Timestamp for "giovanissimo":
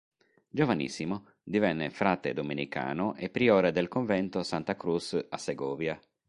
0.49-1.27